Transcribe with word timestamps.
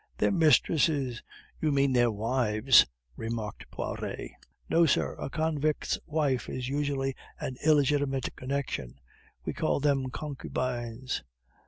"Their 0.17 0.31
mistresses! 0.31 1.21
You 1.59 1.71
mean 1.71 1.93
their 1.93 2.09
wives," 2.09 2.87
remarked 3.15 3.69
Poiret. 3.69 4.31
"No, 4.67 4.87
sir. 4.87 5.13
A 5.19 5.29
convict's 5.29 5.99
wife 6.07 6.49
is 6.49 6.67
usually 6.67 7.15
an 7.39 7.57
illegitimate 7.63 8.35
connection. 8.35 8.99
We 9.45 9.53
call 9.53 9.79
them 9.79 10.09
concubines." 10.09 11.21